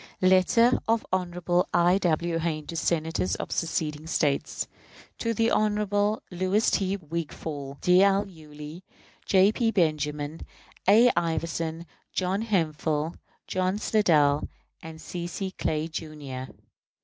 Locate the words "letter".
0.23-0.79